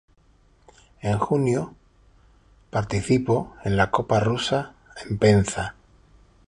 En 1.01 1.19
junio, 1.19 1.75
participó 2.71 3.53
en 3.63 3.77
la 3.77 3.91
Copa 3.91 4.19
Rusa 4.19 4.73
en 5.07 5.19
Penza. 5.19 5.75